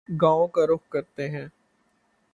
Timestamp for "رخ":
0.65-0.89